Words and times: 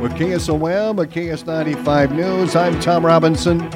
with 0.00 0.12
KSOM, 0.12 1.02
a 1.02 1.06
KS95 1.06 2.14
News. 2.14 2.54
I'm 2.54 2.78
Tom 2.80 3.06
Robinson. 3.06 3.70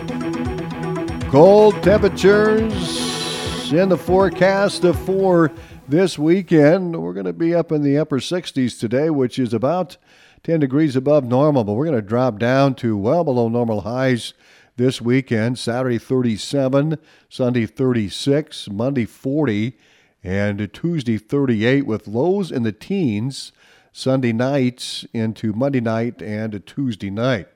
Cold 1.30 1.82
temperatures 1.82 3.72
in 3.72 3.88
the 3.88 3.96
forecast 3.96 4.82
for 5.06 5.50
this 5.88 6.18
weekend. 6.18 7.00
We're 7.00 7.14
going 7.14 7.24
to 7.24 7.32
be 7.32 7.54
up 7.54 7.72
in 7.72 7.82
the 7.82 7.96
upper 7.96 8.18
60s 8.18 8.78
today, 8.78 9.08
which 9.08 9.38
is 9.38 9.54
about 9.54 9.96
10 10.42 10.60
degrees 10.60 10.94
above 10.94 11.24
normal, 11.24 11.64
but 11.64 11.72
we're 11.72 11.86
going 11.86 11.96
to 11.96 12.02
drop 12.02 12.38
down 12.38 12.74
to 12.76 12.98
well 12.98 13.24
below 13.24 13.48
normal 13.48 13.80
highs 13.80 14.34
this 14.76 15.00
weekend. 15.00 15.58
Saturday 15.58 15.98
37, 15.98 16.98
Sunday 17.30 17.64
36, 17.64 18.68
Monday 18.68 19.06
40, 19.06 19.78
and 20.22 20.70
Tuesday 20.74 21.16
38 21.16 21.86
with 21.86 22.06
lows 22.06 22.52
in 22.52 22.62
the 22.62 22.72
teens 22.72 23.52
Sunday 23.92 24.32
nights 24.32 25.04
into 25.12 25.52
Monday 25.52 25.80
night 25.80 26.22
and 26.22 26.64
Tuesday 26.66 27.10
night. 27.10 27.48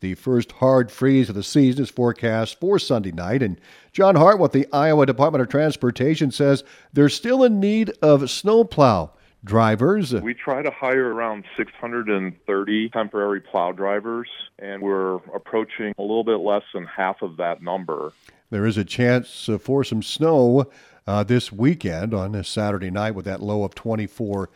The 0.00 0.14
first 0.14 0.52
hard 0.52 0.92
freeze 0.92 1.28
of 1.28 1.34
the 1.34 1.42
season 1.42 1.82
is 1.82 1.90
forecast 1.90 2.60
for 2.60 2.78
Sunday 2.78 3.10
night. 3.10 3.42
And 3.42 3.60
John 3.92 4.14
Hart 4.14 4.38
with 4.38 4.52
the 4.52 4.66
Iowa 4.72 5.06
Department 5.06 5.42
of 5.42 5.48
Transportation 5.48 6.30
says 6.30 6.62
there's 6.92 7.14
still 7.14 7.42
a 7.42 7.48
need 7.48 7.92
of 8.00 8.30
snowplow 8.30 9.10
drivers. 9.42 10.12
We 10.14 10.34
try 10.34 10.62
to 10.62 10.70
hire 10.70 11.12
around 11.12 11.44
630 11.56 12.88
temporary 12.90 13.40
plow 13.40 13.72
drivers, 13.72 14.28
and 14.58 14.82
we're 14.82 15.16
approaching 15.34 15.94
a 15.98 16.02
little 16.02 16.24
bit 16.24 16.38
less 16.38 16.64
than 16.72 16.84
half 16.84 17.22
of 17.22 17.36
that 17.38 17.62
number. 17.62 18.12
There 18.50 18.66
is 18.66 18.78
a 18.78 18.84
chance 18.84 19.50
for 19.60 19.82
some 19.84 20.02
snow 20.02 20.70
uh, 21.06 21.24
this 21.24 21.50
weekend 21.50 22.14
on 22.14 22.34
a 22.34 22.44
Saturday 22.44 22.90
night 22.90 23.14
with 23.14 23.24
that 23.24 23.42
low 23.42 23.64
of 23.64 23.74
24 23.74 24.48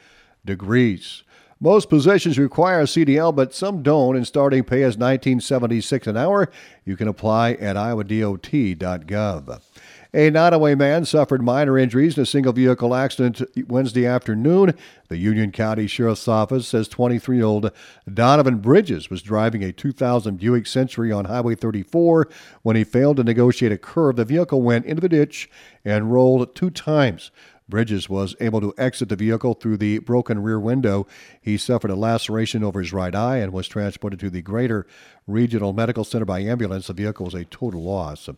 degrees. 0.45 1.23
Most 1.63 1.89
positions 1.89 2.39
require 2.39 2.81
a 2.81 2.85
CDL, 2.85 3.33
but 3.35 3.55
some 3.55 3.85
don't, 3.85 4.17
and 4.17 4.27
starting 4.27 4.65
pay 4.65 4.79
is 4.79 4.99
1976 4.99 6.09
an 6.09 6.17
hour. 6.17 6.51
You 6.85 6.97
can 6.97 7.07
apply 7.07 7.53
at 7.53 7.77
iowadot.gov. 7.77 9.61
A 10.15 10.31
Nodaway 10.31 10.73
oh 10.73 10.77
man 10.77 11.05
suffered 11.07 11.43
minor 11.43 11.79
injuries 11.79 12.19
in 12.19 12.25
a 12.25 12.27
single 12.27 12.53
vehicle 12.53 12.95
accident 12.95 13.41
Wednesday 13.69 14.05
afternoon. 14.05 14.75
The 15.09 15.17
Union 15.17 15.53
County 15.53 15.87
Sheriff's 15.87 16.29
Office 16.29 16.69
says 16.69 16.87
23 16.89 17.37
year 17.37 17.47
old 17.47 17.71
Donovan 18.13 18.59
Bridges 18.59 19.09
was 19.09 19.23
driving 19.23 19.65
a 19.65 19.73
2000 19.73 20.37
Buick 20.39 20.67
Century 20.67 21.11
on 21.11 21.25
Highway 21.25 21.55
34 21.55 22.29
when 22.61 22.77
he 22.77 22.85
failed 22.85 23.17
to 23.17 23.25
negotiate 23.25 23.73
a 23.73 23.79
curve. 23.79 24.17
The 24.17 24.27
vehicle 24.27 24.61
went 24.61 24.85
into 24.85 25.01
the 25.01 25.09
ditch 25.09 25.49
and 25.83 26.13
rolled 26.13 26.55
two 26.55 26.69
times. 26.69 27.31
Bridges 27.69 28.09
was 28.09 28.35
able 28.41 28.61
to 28.61 28.75
exit 28.77 29.09
the 29.09 29.17
vehicle 29.17 29.55
through 29.55 29.77
the 29.79 29.99
broken 29.99 30.43
rear 30.43 30.61
window. 30.61 31.07
He 31.41 31.57
suffered 31.57 31.91
a 31.91 31.97
laceration 31.97 32.63
over 32.63 32.81
his 32.81 32.93
right 32.93 33.15
eye 33.15 33.39
and 33.39 33.53
was 33.53 33.69
transported 33.69 34.21
to 34.21 34.31
the 34.31 34.43
Greater 34.43 34.87
Regional 35.27 35.73
Medical 35.73 36.05
Center 36.05 36.25
by 36.25 36.41
ambulance. 36.41 36.89
The 36.89 36.93
vehicle 36.93 37.25
was 37.25 37.35
a 37.35 37.45
total 37.45 37.83
loss. 37.83 38.29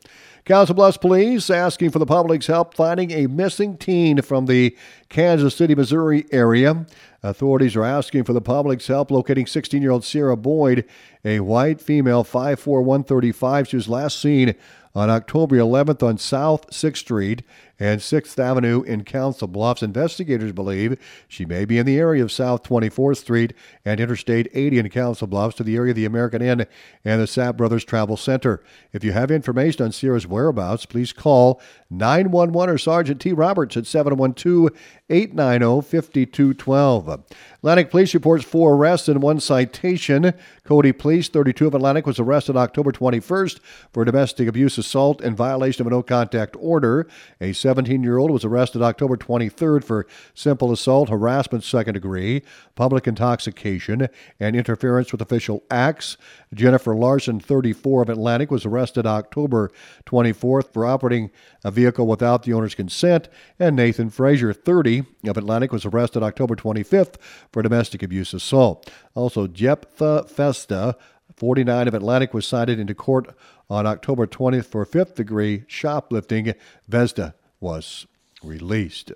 Council 0.44 0.74
Bluffs 0.74 0.98
Police 0.98 1.48
asking 1.50 1.90
for 1.90 1.98
the 1.98 2.06
public's 2.06 2.46
help 2.46 2.74
finding 2.74 3.10
a 3.10 3.26
missing 3.26 3.76
teen 3.76 4.20
from 4.22 4.46
the 4.46 4.76
Kansas 5.08 5.56
City, 5.56 5.74
Missouri 5.74 6.26
area. 6.30 6.86
Authorities 7.22 7.74
are 7.74 7.84
asking 7.84 8.24
for 8.24 8.34
the 8.34 8.42
public's 8.42 8.86
help 8.86 9.10
locating 9.10 9.46
16 9.46 9.80
year 9.80 9.90
old 9.90 10.04
Sierra 10.04 10.36
Boyd, 10.36 10.84
a 11.24 11.40
white 11.40 11.80
female, 11.80 12.22
5'4, 12.22 12.84
135. 12.84 13.68
She 13.68 13.76
was 13.76 13.88
last 13.88 14.20
seen 14.20 14.54
on 14.94 15.10
October 15.10 15.56
11th 15.56 16.02
on 16.02 16.18
South 16.18 16.70
6th 16.70 16.98
Street 16.98 17.42
and 17.78 18.00
6th 18.00 18.38
Avenue 18.38 18.82
in 18.82 19.04
Council 19.04 19.48
Bluffs. 19.48 19.82
Investigators 19.82 20.52
believe 20.52 20.98
she 21.26 21.44
may 21.44 21.64
be 21.64 21.78
in 21.78 21.86
the 21.86 21.98
area 21.98 22.22
of 22.22 22.30
South 22.30 22.62
24th 22.62 23.16
Street 23.16 23.52
and 23.84 24.00
Interstate 24.00 24.48
80 24.52 24.78
in 24.78 24.88
Council 24.90 25.26
Bluffs 25.26 25.56
to 25.56 25.64
the 25.64 25.76
area 25.76 25.90
of 25.90 25.96
the 25.96 26.04
American 26.04 26.40
Inn 26.40 26.66
and 27.04 27.20
the 27.20 27.26
Sapp 27.26 27.56
Brothers 27.56 27.84
Travel 27.84 28.16
Center. 28.16 28.62
If 28.92 29.02
you 29.02 29.12
have 29.12 29.30
information 29.30 29.84
on 29.84 29.92
Sierra's 29.92 30.26
whereabouts, 30.26 30.86
please 30.86 31.12
call 31.12 31.60
911 31.90 32.74
or 32.74 32.78
Sergeant 32.78 33.20
T. 33.20 33.32
Roberts 33.32 33.76
at 33.76 33.86
712 33.86 34.70
890 35.10 35.82
5212. 35.82 37.24
Atlantic 37.56 37.90
Police 37.90 38.14
reports 38.14 38.44
four 38.44 38.74
arrests 38.74 39.08
and 39.08 39.22
one 39.22 39.40
citation. 39.40 40.32
Cody 40.64 40.92
Police, 40.92 41.28
32 41.28 41.66
of 41.66 41.74
Atlantic, 41.74 42.06
was 42.06 42.18
arrested 42.18 42.56
October 42.56 42.92
21st 42.92 43.60
for 43.92 44.04
domestic 44.04 44.48
abuse, 44.48 44.78
assault, 44.84 45.20
and 45.20 45.36
violation 45.36 45.82
of 45.82 45.86
a 45.86 45.90
no 45.90 46.02
contact 46.02 46.56
order. 46.58 47.06
A 47.40 47.52
17 47.52 48.02
year 48.02 48.18
old 48.18 48.30
was 48.30 48.44
arrested 48.44 48.82
October 48.82 49.16
23rd 49.16 49.84
for 49.84 50.06
simple 50.34 50.72
assault, 50.72 51.08
harassment 51.08 51.64
second 51.64 51.94
degree, 51.94 52.42
public 52.74 53.06
intoxication, 53.06 54.08
and 54.38 54.56
interference 54.56 55.12
with 55.12 55.22
official 55.22 55.62
acts. 55.70 56.16
Jennifer 56.52 56.94
Larson, 56.94 57.40
34 57.40 58.02
of 58.02 58.08
Atlantic, 58.08 58.50
was 58.50 58.64
arrested 58.64 59.06
October 59.06 59.70
24th 60.06 60.72
for 60.72 60.86
operating 60.86 61.30
a 61.64 61.70
vehicle 61.70 62.06
without 62.06 62.42
the 62.42 62.52
owner's 62.52 62.74
consent. 62.74 63.28
And 63.58 63.76
Nathan 63.76 64.10
Frazier, 64.10 64.52
30 64.52 65.04
of 65.26 65.36
Atlantic, 65.36 65.72
was 65.72 65.84
arrested 65.84 66.22
October 66.22 66.54
25th 66.54 67.14
for 67.52 67.62
domestic 67.62 68.02
abuse 68.02 68.34
assault. 68.34 68.90
Also, 69.14 69.46
Jephthah 69.46 70.24
Festa, 70.28 70.96
49 71.36 71.88
of 71.88 71.94
Atlantic, 71.94 72.32
was 72.34 72.46
cited 72.46 72.78
into 72.78 72.94
court 72.94 73.34
on 73.68 73.86
October 73.86 74.26
20th 74.26 74.66
for 74.66 74.84
fifth 74.84 75.14
degree 75.16 75.64
shoplifting. 75.66 76.54
Vesda 76.90 77.34
was 77.60 78.06
released. 78.42 79.12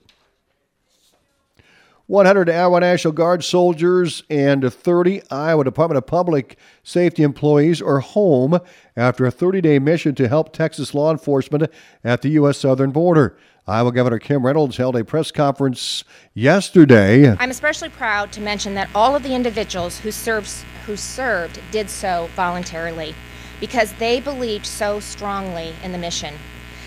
100 2.08 2.48
Iowa 2.48 2.80
National 2.80 3.12
Guard 3.12 3.44
soldiers 3.44 4.22
and 4.30 4.72
30 4.72 5.20
Iowa 5.30 5.62
Department 5.62 5.98
of 5.98 6.06
Public 6.06 6.56
Safety 6.82 7.22
employees 7.22 7.82
are 7.82 8.00
home 8.00 8.58
after 8.96 9.26
a 9.26 9.30
30 9.30 9.60
day 9.60 9.78
mission 9.78 10.14
to 10.14 10.26
help 10.26 10.54
Texas 10.54 10.94
law 10.94 11.10
enforcement 11.10 11.70
at 12.02 12.22
the 12.22 12.30
U.S. 12.30 12.56
southern 12.56 12.92
border. 12.92 13.36
Iowa 13.66 13.92
Governor 13.92 14.18
Kim 14.18 14.46
Reynolds 14.46 14.78
held 14.78 14.96
a 14.96 15.04
press 15.04 15.30
conference 15.30 16.02
yesterday. 16.32 17.28
I'm 17.28 17.50
especially 17.50 17.90
proud 17.90 18.32
to 18.32 18.40
mention 18.40 18.72
that 18.72 18.88
all 18.94 19.14
of 19.14 19.22
the 19.22 19.34
individuals 19.34 19.98
who 19.98 20.10
served, 20.10 20.48
who 20.86 20.96
served 20.96 21.60
did 21.70 21.90
so 21.90 22.30
voluntarily 22.34 23.14
because 23.60 23.92
they 23.98 24.18
believed 24.20 24.64
so 24.64 24.98
strongly 24.98 25.74
in 25.84 25.92
the 25.92 25.98
mission. 25.98 26.32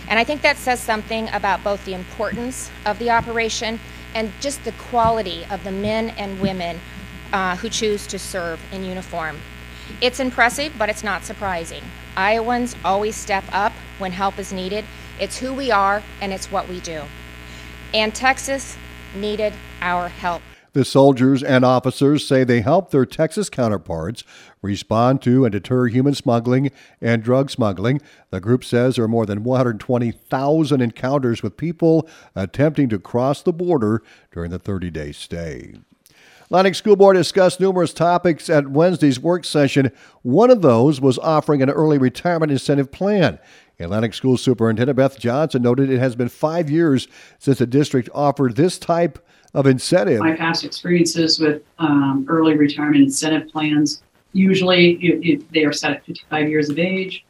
And 0.07 0.17
I 0.17 0.23
think 0.23 0.41
that 0.41 0.57
says 0.57 0.79
something 0.79 1.29
about 1.29 1.63
both 1.63 1.85
the 1.85 1.93
importance 1.93 2.71
of 2.87 2.97
the 2.97 3.11
operation 3.11 3.79
and 4.13 4.31
just 4.39 4.63
the 4.63 4.71
quality 4.73 5.45
of 5.49 5.63
the 5.63 5.71
men 5.71 6.09
and 6.11 6.39
women 6.41 6.79
uh, 7.33 7.55
who 7.57 7.69
choose 7.69 8.07
to 8.07 8.19
serve 8.19 8.59
in 8.71 8.83
uniform. 8.83 9.39
It's 10.01 10.19
impressive, 10.19 10.73
but 10.77 10.89
it's 10.89 11.03
not 11.03 11.23
surprising. 11.23 11.83
Iowans 12.15 12.75
always 12.83 13.15
step 13.15 13.43
up 13.51 13.73
when 13.99 14.11
help 14.11 14.37
is 14.37 14.51
needed. 14.51 14.85
It's 15.19 15.37
who 15.37 15.53
we 15.53 15.71
are 15.71 16.03
and 16.21 16.33
it's 16.33 16.51
what 16.51 16.67
we 16.67 16.79
do. 16.79 17.03
And 17.93 18.13
Texas 18.13 18.77
needed 19.15 19.53
our 19.81 20.07
help. 20.07 20.41
The 20.73 20.85
soldiers 20.85 21.43
and 21.43 21.65
officers 21.65 22.25
say 22.25 22.43
they 22.43 22.61
help 22.61 22.91
their 22.91 23.05
Texas 23.05 23.49
counterparts 23.49 24.23
respond 24.61 25.21
to 25.23 25.43
and 25.43 25.51
deter 25.51 25.87
human 25.87 26.15
smuggling 26.15 26.71
and 27.01 27.21
drug 27.21 27.49
smuggling. 27.51 27.99
The 28.29 28.39
group 28.39 28.63
says 28.63 28.95
there 28.95 29.03
are 29.03 29.09
more 29.09 29.25
than 29.25 29.43
120,000 29.43 30.81
encounters 30.81 31.43
with 31.43 31.57
people 31.57 32.07
attempting 32.35 32.87
to 32.89 32.99
cross 32.99 33.41
the 33.41 33.51
border 33.51 34.01
during 34.31 34.49
the 34.49 34.59
30 34.59 34.91
day 34.91 35.11
stay. 35.11 35.75
Atlantic 36.51 36.75
School 36.75 36.97
Board 36.97 37.15
discussed 37.15 37.61
numerous 37.61 37.93
topics 37.93 38.49
at 38.49 38.67
Wednesday's 38.67 39.21
work 39.21 39.45
session. 39.45 39.89
One 40.21 40.51
of 40.51 40.61
those 40.61 40.99
was 40.99 41.17
offering 41.17 41.61
an 41.61 41.69
early 41.69 41.97
retirement 41.97 42.51
incentive 42.51 42.91
plan. 42.91 43.39
Atlantic 43.79 44.13
School 44.13 44.35
Superintendent 44.35 44.97
Beth 44.97 45.17
Johnson 45.17 45.61
noted 45.61 45.89
it 45.89 45.99
has 45.99 46.13
been 46.13 46.27
five 46.27 46.69
years 46.69 47.07
since 47.39 47.59
the 47.59 47.65
district 47.65 48.09
offered 48.13 48.57
this 48.57 48.77
type 48.77 49.25
of 49.53 49.65
incentive. 49.65 50.19
My 50.19 50.35
past 50.35 50.65
experiences 50.65 51.39
with 51.39 51.63
um, 51.79 52.25
early 52.27 52.57
retirement 52.57 53.01
incentive 53.01 53.47
plans, 53.47 54.03
usually 54.33 54.95
it, 54.95 55.25
it, 55.25 55.53
they 55.53 55.63
are 55.63 55.71
set 55.71 55.93
at 55.93 56.05
55 56.05 56.49
years 56.49 56.69
of 56.69 56.77
age. 56.77 57.23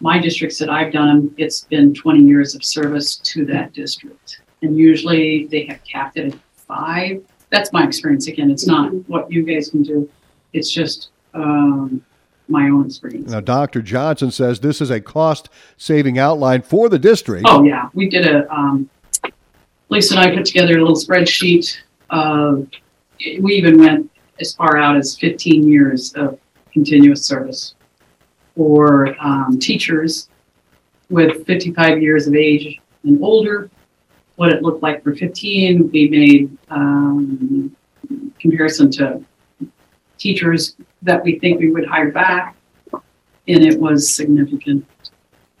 My 0.00 0.18
districts 0.18 0.58
that 0.58 0.68
I've 0.68 0.92
done, 0.92 1.34
it's 1.38 1.62
been 1.64 1.94
20 1.94 2.20
years 2.20 2.54
of 2.54 2.62
service 2.62 3.16
to 3.16 3.46
that 3.46 3.72
district. 3.72 4.42
And 4.60 4.76
usually 4.76 5.46
they 5.46 5.64
have 5.64 5.82
capped 5.84 6.18
it 6.18 6.34
at 6.34 6.38
five. 6.54 7.24
That's 7.52 7.70
my 7.70 7.84
experience. 7.84 8.26
Again, 8.28 8.50
it's 8.50 8.66
not 8.66 8.92
what 9.08 9.30
you 9.30 9.44
guys 9.44 9.68
can 9.68 9.82
do. 9.82 10.08
It's 10.54 10.70
just 10.70 11.10
um, 11.34 12.02
my 12.48 12.70
own 12.70 12.86
experience. 12.86 13.30
Now, 13.30 13.40
Dr. 13.40 13.82
Johnson 13.82 14.30
says 14.30 14.58
this 14.58 14.80
is 14.80 14.90
a 14.90 15.02
cost 15.02 15.50
saving 15.76 16.18
outline 16.18 16.62
for 16.62 16.88
the 16.88 16.98
district. 16.98 17.44
Oh, 17.46 17.62
yeah. 17.62 17.90
We 17.92 18.08
did 18.08 18.26
a, 18.26 18.50
um, 18.50 18.88
Lisa 19.90 20.14
and 20.14 20.24
I 20.24 20.34
put 20.34 20.46
together 20.46 20.78
a 20.78 20.80
little 20.80 20.96
spreadsheet. 20.96 21.76
Of, 22.08 22.68
we 23.40 23.54
even 23.54 23.78
went 23.78 24.10
as 24.40 24.54
far 24.54 24.78
out 24.78 24.96
as 24.96 25.18
15 25.18 25.68
years 25.68 26.14
of 26.14 26.38
continuous 26.72 27.24
service 27.24 27.74
for 28.56 29.14
um, 29.22 29.58
teachers 29.58 30.30
with 31.10 31.46
55 31.46 32.00
years 32.00 32.26
of 32.26 32.34
age 32.34 32.80
and 33.04 33.22
older. 33.22 33.70
What 34.42 34.50
it 34.50 34.60
looked 34.60 34.82
like 34.82 35.04
for 35.04 35.14
15, 35.14 35.92
we 35.92 36.08
made 36.08 36.58
um, 36.68 37.76
comparison 38.40 38.90
to 38.90 39.24
teachers 40.18 40.74
that 41.02 41.22
we 41.22 41.38
think 41.38 41.60
we 41.60 41.70
would 41.70 41.86
hire 41.86 42.10
back, 42.10 42.56
and 42.92 43.64
it 43.64 43.78
was 43.78 44.12
significant 44.12 44.84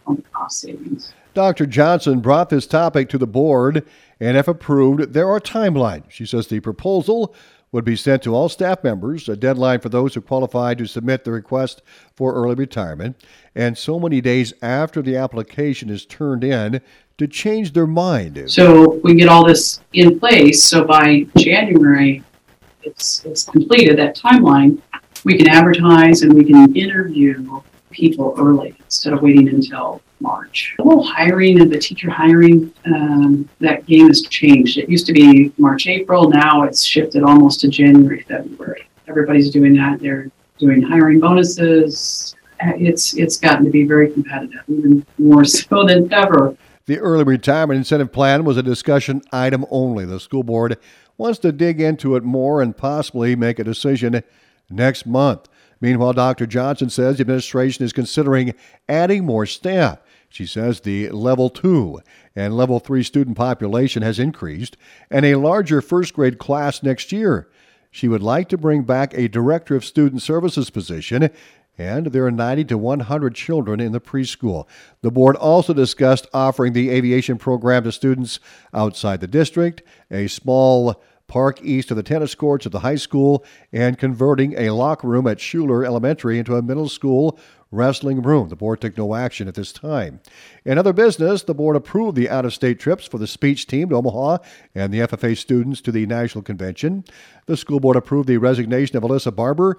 on 0.04 0.16
the 0.16 0.22
cost 0.22 0.62
savings. 0.62 1.14
Dr. 1.32 1.64
Johnson 1.64 2.18
brought 2.18 2.50
this 2.50 2.66
topic 2.66 3.08
to 3.10 3.18
the 3.18 3.26
board, 3.28 3.86
and 4.18 4.36
if 4.36 4.48
approved, 4.48 5.12
there 5.12 5.28
are 5.28 5.38
timelines. 5.38 6.10
She 6.10 6.26
says 6.26 6.48
the 6.48 6.58
proposal 6.58 7.36
would 7.72 7.84
be 7.84 7.96
sent 7.96 8.22
to 8.22 8.34
all 8.34 8.48
staff 8.48 8.84
members, 8.84 9.28
a 9.28 9.36
deadline 9.36 9.80
for 9.80 9.88
those 9.88 10.14
who 10.14 10.20
qualify 10.20 10.74
to 10.74 10.86
submit 10.86 11.24
the 11.24 11.32
request 11.32 11.82
for 12.14 12.34
early 12.34 12.54
retirement, 12.54 13.16
and 13.54 13.76
so 13.76 13.98
many 13.98 14.20
days 14.20 14.52
after 14.62 15.02
the 15.02 15.16
application 15.16 15.88
is 15.88 16.04
turned 16.06 16.44
in 16.44 16.80
to 17.18 17.26
change 17.26 17.72
their 17.72 17.86
mind. 17.86 18.50
So 18.50 19.00
we 19.02 19.14
get 19.14 19.28
all 19.28 19.46
this 19.46 19.80
in 19.94 20.20
place, 20.20 20.62
so 20.62 20.84
by 20.84 21.26
January, 21.38 22.22
it's, 22.82 23.24
it's 23.24 23.44
completed, 23.44 23.98
that 23.98 24.16
timeline, 24.16 24.80
we 25.24 25.38
can 25.38 25.48
advertise 25.48 26.22
and 26.22 26.32
we 26.34 26.44
can 26.44 26.74
interview 26.76 27.62
people 27.92 28.34
early 28.38 28.74
instead 28.84 29.12
of 29.12 29.22
waiting 29.22 29.48
until 29.48 30.00
March. 30.20 30.74
The 30.78 30.84
whole 30.84 31.02
hiring 31.02 31.60
and 31.60 31.70
the 31.70 31.78
teacher 31.78 32.10
hiring, 32.10 32.72
um, 32.86 33.48
that 33.60 33.86
game 33.86 34.08
has 34.08 34.22
changed. 34.22 34.78
It 34.78 34.88
used 34.88 35.06
to 35.06 35.12
be 35.12 35.52
March, 35.58 35.86
April. 35.86 36.28
Now 36.28 36.62
it's 36.62 36.84
shifted 36.84 37.22
almost 37.22 37.60
to 37.60 37.68
January, 37.68 38.22
February. 38.22 38.86
Everybody's 39.08 39.50
doing 39.50 39.74
that. 39.76 40.00
They're 40.00 40.30
doing 40.58 40.80
hiring 40.82 41.20
bonuses. 41.20 42.34
Uh, 42.62 42.72
It's 42.76 43.14
it's 43.14 43.36
gotten 43.36 43.64
to 43.64 43.70
be 43.70 43.84
very 43.84 44.10
competitive, 44.12 44.62
even 44.68 45.04
more 45.18 45.44
so 45.56 45.84
than 45.84 46.12
ever. 46.12 46.56
The 46.86 46.98
early 46.98 47.24
retirement 47.24 47.78
incentive 47.78 48.12
plan 48.12 48.44
was 48.44 48.56
a 48.56 48.62
discussion 48.62 49.22
item 49.32 49.64
only. 49.70 50.04
The 50.04 50.20
school 50.20 50.42
board 50.42 50.78
wants 51.16 51.38
to 51.40 51.52
dig 51.52 51.80
into 51.80 52.16
it 52.16 52.22
more 52.24 52.60
and 52.62 52.76
possibly 52.76 53.36
make 53.36 53.58
a 53.58 53.64
decision 53.64 54.22
next 54.70 55.06
month. 55.06 55.48
Meanwhile, 55.82 56.12
Dr. 56.12 56.46
Johnson 56.46 56.88
says 56.88 57.16
the 57.16 57.22
administration 57.22 57.84
is 57.84 57.92
considering 57.92 58.54
adding 58.88 59.26
more 59.26 59.44
staff. 59.44 59.98
She 60.28 60.46
says 60.46 60.80
the 60.80 61.10
level 61.10 61.50
two 61.50 62.00
and 62.34 62.56
level 62.56 62.78
three 62.78 63.02
student 63.02 63.36
population 63.36 64.02
has 64.02 64.18
increased 64.18 64.76
and 65.10 65.26
a 65.26 65.34
larger 65.34 65.82
first 65.82 66.14
grade 66.14 66.38
class 66.38 66.82
next 66.82 67.12
year. 67.12 67.50
She 67.90 68.08
would 68.08 68.22
like 68.22 68.48
to 68.48 68.56
bring 68.56 68.84
back 68.84 69.12
a 69.12 69.28
director 69.28 69.74
of 69.74 69.84
student 69.84 70.22
services 70.22 70.70
position 70.70 71.30
and 71.76 72.06
there 72.06 72.26
are 72.26 72.30
90 72.30 72.64
to 72.66 72.78
100 72.78 73.34
children 73.34 73.80
in 73.80 73.92
the 73.92 74.00
preschool. 74.00 74.66
The 75.00 75.10
board 75.10 75.36
also 75.36 75.74
discussed 75.74 76.28
offering 76.32 76.74
the 76.74 76.90
aviation 76.90 77.38
program 77.38 77.84
to 77.84 77.92
students 77.92 78.38
outside 78.72 79.20
the 79.20 79.26
district, 79.26 79.82
a 80.10 80.28
small 80.28 81.02
park 81.32 81.62
east 81.62 81.90
of 81.90 81.96
the 81.96 82.02
tennis 82.02 82.34
courts 82.34 82.66
at 82.66 82.72
the 82.72 82.80
high 82.80 82.94
school, 82.94 83.42
and 83.72 83.96
converting 83.96 84.52
a 84.58 84.68
locker 84.68 85.08
room 85.08 85.26
at 85.26 85.40
Schuler 85.40 85.82
Elementary 85.82 86.38
into 86.38 86.56
a 86.56 86.60
middle 86.60 86.90
school 86.90 87.38
wrestling 87.70 88.20
room. 88.20 88.50
The 88.50 88.54
board 88.56 88.82
took 88.82 88.98
no 88.98 89.14
action 89.14 89.48
at 89.48 89.54
this 89.54 89.72
time. 89.72 90.20
In 90.66 90.76
other 90.76 90.92
business, 90.92 91.42
the 91.42 91.54
board 91.54 91.74
approved 91.74 92.18
the 92.18 92.28
out 92.28 92.44
of 92.44 92.52
state 92.52 92.78
trips 92.78 93.06
for 93.06 93.16
the 93.16 93.26
speech 93.26 93.66
team 93.66 93.88
to 93.88 93.94
Omaha 93.94 94.38
and 94.74 94.92
the 94.92 94.98
FFA 94.98 95.34
students 95.34 95.80
to 95.80 95.90
the 95.90 96.04
national 96.04 96.42
convention. 96.42 97.02
The 97.46 97.56
school 97.56 97.80
board 97.80 97.96
approved 97.96 98.28
the 98.28 98.36
resignation 98.36 98.98
of 98.98 99.02
Alyssa 99.02 99.34
Barber, 99.34 99.78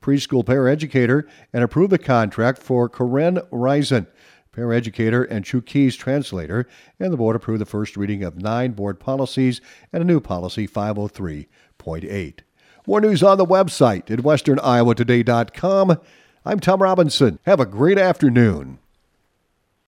preschool 0.00 0.44
paraeducator, 0.44 1.24
and 1.52 1.64
approved 1.64 1.90
the 1.90 1.98
contract 1.98 2.62
for 2.62 2.88
Karen 2.88 3.38
Reisen, 3.50 4.06
paraeducator 4.52 5.26
and 5.30 5.44
Chuukese 5.44 5.96
translator, 5.96 6.66
and 7.00 7.12
the 7.12 7.16
board 7.16 7.36
approved 7.36 7.60
the 7.60 7.66
first 7.66 7.96
reading 7.96 8.22
of 8.22 8.40
nine 8.40 8.72
board 8.72 9.00
policies 9.00 9.60
and 9.92 10.02
a 10.02 10.06
new 10.06 10.20
policy 10.20 10.68
503.8. 10.68 12.40
More 12.86 13.00
news 13.00 13.22
on 13.22 13.38
the 13.38 13.46
website 13.46 14.10
at 14.10 14.20
westerniowatoday.com. 14.20 15.98
I'm 16.44 16.60
Tom 16.60 16.82
Robinson. 16.82 17.38
Have 17.44 17.60
a 17.60 17.66
great 17.66 17.98
afternoon. 17.98 18.78